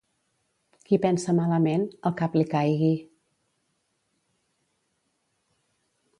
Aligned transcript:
Qui 0.87 0.97
pensa 1.03 1.35
malament, 1.39 1.85
el 2.11 2.15
cap 2.21 2.39
li 2.39 2.43
caigui. 2.55 2.91